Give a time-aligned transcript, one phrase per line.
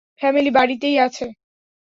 [0.21, 1.25] Family বাড়িতেই আছে?